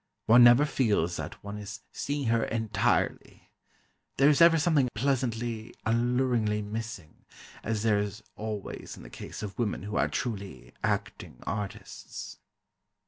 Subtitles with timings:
[0.25, 3.51] One never feels that one is seeing her entirely.
[4.17, 7.25] There is ever something pleasantly, alluringly missing,
[7.63, 12.39] as there is always in the case of women who are truly "acting artists."